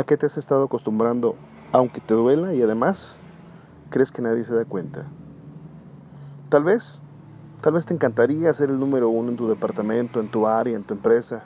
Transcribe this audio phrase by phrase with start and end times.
[0.00, 1.36] ¿A qué te has estado acostumbrando
[1.72, 3.20] aunque te duela y además
[3.90, 5.06] crees que nadie se da cuenta?
[6.48, 7.02] Tal vez,
[7.60, 10.84] tal vez te encantaría ser el número uno en tu departamento, en tu área, en
[10.84, 11.44] tu empresa.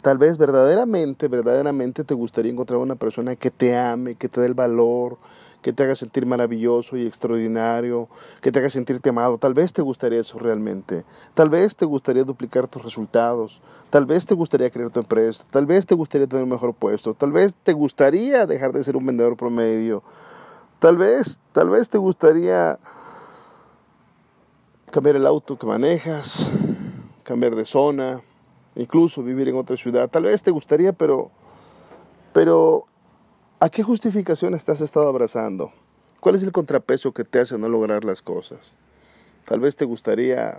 [0.00, 4.46] Tal vez verdaderamente, verdaderamente te gustaría encontrar una persona que te ame, que te dé
[4.46, 5.18] el valor,
[5.62, 8.08] que te haga sentir maravilloso y extraordinario,
[8.40, 9.38] que te haga sentirte amado.
[9.38, 11.04] Tal vez te gustaría eso realmente.
[11.34, 13.60] Tal vez te gustaría duplicar tus resultados.
[13.90, 15.44] Tal vez te gustaría crear tu empresa.
[15.50, 17.14] Tal vez te gustaría tener un mejor puesto.
[17.14, 20.02] Tal vez te gustaría dejar de ser un vendedor promedio.
[20.78, 22.78] Tal vez, tal vez te gustaría
[24.90, 26.50] cambiar el auto que manejas,
[27.22, 28.22] cambiar de zona,
[28.74, 30.08] incluso vivir en otra ciudad.
[30.08, 31.30] Tal vez te gustaría, pero,
[32.32, 32.86] pero
[33.60, 35.72] ¿a qué justificación estás estado abrazando?
[36.20, 38.76] ¿Cuál es el contrapeso que te hace no lograr las cosas?
[39.44, 40.58] Tal vez te gustaría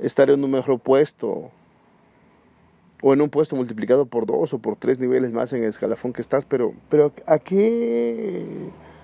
[0.00, 1.50] estar en un mejor puesto
[3.02, 6.12] o en un puesto multiplicado por dos o por tres niveles más en el escalafón
[6.12, 8.44] que estás, pero, pero ¿a qué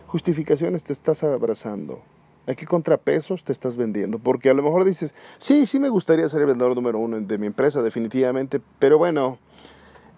[0.08, 2.02] justificaciones te estás abrazando?
[2.46, 4.18] ¿A qué contrapesos te estás vendiendo?
[4.18, 7.39] Porque a lo mejor dices, sí, sí me gustaría ser el vendedor número uno de
[7.39, 9.39] mi empresa, definitivamente, pero bueno,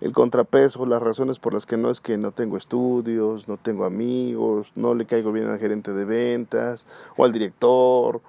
[0.01, 3.85] el contrapeso, las razones por las que no es que no tengo estudios, no tengo
[3.85, 6.87] amigos, no le caigo bien al gerente de ventas
[7.17, 8.21] o al director,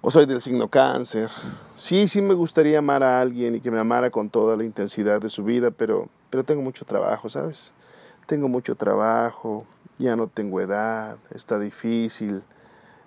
[0.00, 1.30] o soy del signo cáncer.
[1.76, 5.20] Sí, sí me gustaría amar a alguien y que me amara con toda la intensidad
[5.20, 7.74] de su vida, pero, pero tengo mucho trabajo, ¿sabes?
[8.26, 9.64] Tengo mucho trabajo,
[9.98, 12.44] ya no tengo edad, está difícil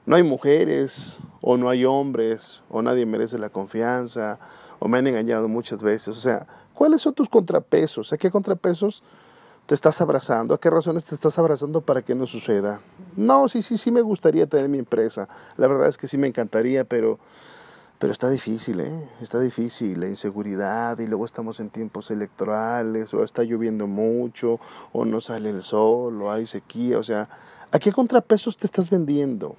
[0.10, 4.40] no hay mujeres o no hay hombres o nadie merece la confianza
[4.80, 6.10] o me han engañado muchas veces.
[6.10, 8.12] O sea, ¿cuáles son tus contrapesos?
[8.14, 9.04] ¿A qué contrapesos
[9.66, 10.54] te estás abrazando?
[10.54, 12.82] ¿A qué razones te estás abrazando para que no suceda?
[13.16, 15.28] No, sí, sí, sí me gustaría tener mi empresa.
[15.58, 17.20] La verdad es que sí me encantaría, pero...
[18.00, 19.10] Pero está difícil, ¿eh?
[19.22, 24.58] Está difícil, la inseguridad y luego estamos en tiempos electorales o está lloviendo mucho
[24.94, 27.28] o no sale el sol o hay sequía, o sea,
[27.74, 29.58] ¿a qué contrapesos te estás vendiendo?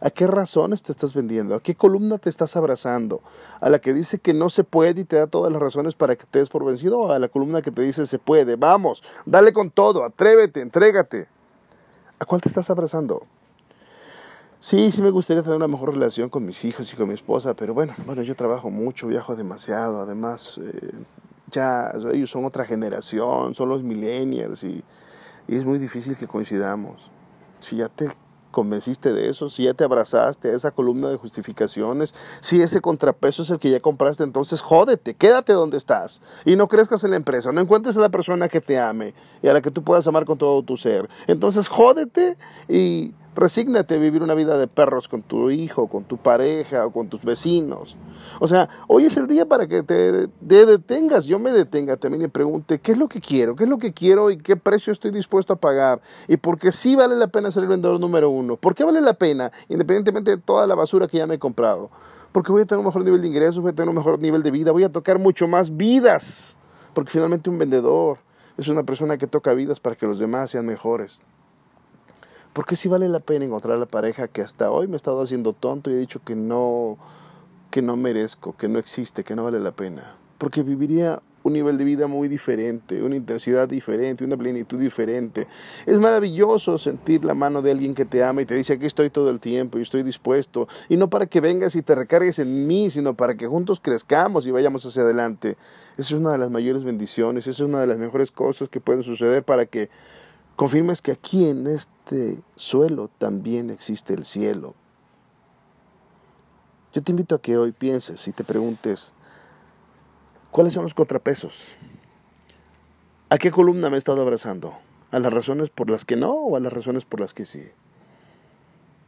[0.00, 1.56] ¿A qué razones te estás vendiendo?
[1.56, 3.20] ¿A qué columna te estás abrazando?
[3.60, 6.14] ¿A la que dice que no se puede y te da todas las razones para
[6.14, 6.98] que te des por vencido?
[6.98, 8.56] ¿O a la columna que te dice se puede?
[8.56, 11.26] Vamos, dale con todo, atrévete, entrégate.
[12.20, 13.22] ¿A cuál te estás abrazando?
[14.60, 17.54] Sí, sí me gustaría tener una mejor relación con mis hijos y con mi esposa,
[17.54, 20.90] pero bueno, bueno, yo trabajo mucho, viajo demasiado, además eh,
[21.48, 24.82] ya ellos son otra generación, son los millennials y,
[25.46, 27.08] y es muy difícil que coincidamos.
[27.60, 28.08] Si ya te
[28.58, 33.42] convenciste de eso, si ya te abrazaste a esa columna de justificaciones, si ese contrapeso
[33.42, 37.16] es el que ya compraste, entonces jódete, quédate donde estás y no crezcas en la
[37.18, 39.14] empresa, no encuentres a la persona que te ame
[39.44, 41.08] y a la que tú puedas amar con todo tu ser.
[41.28, 42.36] Entonces jódete
[42.68, 46.90] y Resígnate a vivir una vida de perros con tu hijo, con tu pareja o
[46.90, 47.96] con tus vecinos.
[48.40, 52.26] O sea, hoy es el día para que te, detengas, yo me detenga también y
[52.26, 53.54] pregunte, ¿qué es lo que quiero?
[53.54, 56.00] ¿Qué es lo que quiero y qué precio estoy dispuesto a pagar?
[56.26, 58.56] Y por qué sí vale la pena ser el vendedor número uno.
[58.56, 61.90] ¿Por qué vale la pena, independientemente de toda la basura que ya me he comprado?
[62.32, 64.42] Porque voy a tener un mejor nivel de ingresos, voy a tener un mejor nivel
[64.42, 66.58] de vida, voy a tocar mucho más vidas.
[66.92, 68.18] Porque finalmente un vendedor
[68.56, 71.22] es una persona que toca vidas para que los demás sean mejores.
[72.58, 75.52] Porque si vale la pena encontrar la pareja que hasta hoy me he estado haciendo
[75.52, 76.98] tonto y he dicho que no,
[77.70, 80.16] que no merezco, que no existe, que no vale la pena.
[80.38, 85.46] Porque viviría un nivel de vida muy diferente, una intensidad diferente, una plenitud diferente.
[85.86, 89.10] Es maravilloso sentir la mano de alguien que te ama y te dice aquí estoy
[89.10, 90.66] todo el tiempo y estoy dispuesto.
[90.88, 94.48] Y no para que vengas y te recargues en mí, sino para que juntos crezcamos
[94.48, 95.50] y vayamos hacia adelante.
[95.96, 98.80] Esa es una de las mayores bendiciones, esa es una de las mejores cosas que
[98.80, 99.90] pueden suceder para que
[100.58, 104.74] confirmes que aquí en este suelo también existe el cielo.
[106.92, 109.14] Yo te invito a que hoy pienses y te preguntes,
[110.50, 111.78] ¿cuáles son los contrapesos?
[113.30, 114.76] ¿A qué columna me he estado abrazando?
[115.12, 117.62] ¿A las razones por las que no o a las razones por las que sí?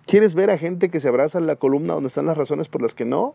[0.07, 2.81] ¿Quieres ver a gente que se abraza en la columna donde están las razones por
[2.81, 3.35] las que no?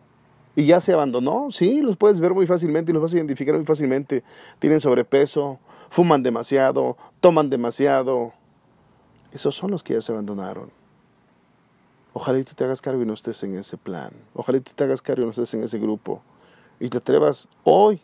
[0.55, 3.55] Y ya se abandonó, sí, los puedes ver muy fácilmente y los vas a identificar
[3.55, 4.23] muy fácilmente.
[4.59, 5.59] Tienen sobrepeso,
[5.89, 8.33] fuman demasiado, toman demasiado.
[9.33, 10.71] Esos son los que ya se abandonaron.
[12.13, 14.13] Ojalá y tú te hagas cargo y no estés en ese plan.
[14.33, 16.21] Ojalá y tú te hagas cargo y no estés en ese grupo.
[16.79, 17.99] Y te atrevas hoy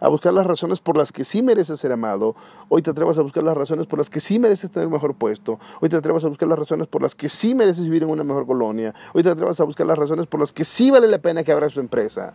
[0.00, 2.34] a buscar las razones por las que sí mereces ser amado.
[2.68, 5.14] Hoy te atrevas a buscar las razones por las que sí mereces tener un mejor
[5.14, 5.58] puesto.
[5.80, 8.24] Hoy te atrevas a buscar las razones por las que sí mereces vivir en una
[8.24, 8.94] mejor colonia.
[9.14, 11.52] Hoy te atrevas a buscar las razones por las que sí vale la pena que
[11.52, 12.34] abras tu empresa.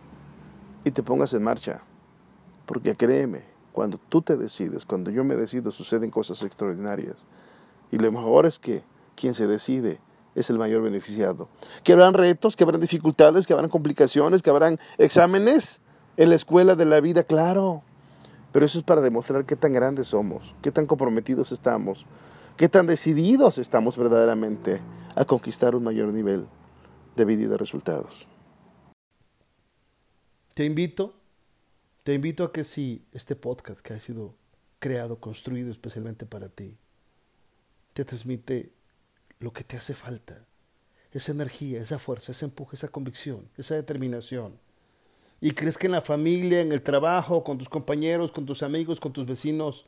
[0.84, 1.82] Y te pongas en marcha.
[2.66, 7.26] Porque créeme, cuando tú te decides, cuando yo me decido, suceden cosas extraordinarias.
[7.90, 10.00] Y lo mejor es que quien se decide
[10.34, 11.48] es el mayor beneficiado.
[11.84, 15.82] Que habrán retos, que habrán dificultades, que habrán complicaciones, que habrán exámenes
[16.16, 17.82] en la escuela de la vida, claro.
[18.52, 22.06] Pero eso es para demostrar qué tan grandes somos, qué tan comprometidos estamos,
[22.56, 24.80] qué tan decididos estamos verdaderamente
[25.14, 26.46] a conquistar un mayor nivel
[27.16, 28.28] de vida y de resultados.
[30.54, 31.14] Te invito,
[32.02, 34.34] te invito a que si este podcast que ha sido
[34.78, 36.76] creado, construido especialmente para ti,
[37.94, 38.72] te transmite
[39.38, 40.44] lo que te hace falta,
[41.12, 44.58] esa energía, esa fuerza, ese empuje, esa convicción, esa determinación,
[45.42, 49.00] y crees que en la familia, en el trabajo, con tus compañeros, con tus amigos,
[49.00, 49.86] con tus vecinos,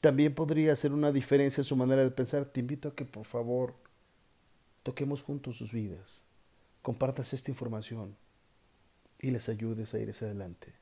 [0.00, 3.24] también podría hacer una diferencia en su manera de pensar, te invito a que por
[3.24, 3.74] favor
[4.82, 6.24] toquemos juntos sus vidas,
[6.82, 8.16] compartas esta información
[9.20, 10.74] y les ayudes a ir hacia adelante.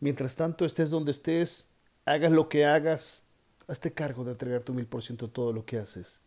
[0.00, 1.70] Mientras tanto, estés donde estés,
[2.04, 3.22] hagas lo que hagas,
[3.68, 6.24] hazte cargo de entregar tu mil por ciento todo lo que haces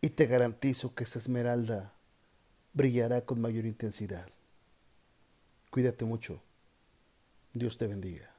[0.00, 1.92] y te garantizo que esa esmeralda
[2.72, 4.28] brillará con mayor intensidad.
[5.76, 6.42] Cuídate mucho.
[7.52, 8.34] Dios te bendiga.